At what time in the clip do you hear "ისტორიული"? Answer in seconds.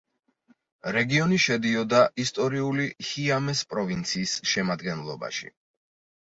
2.23-2.87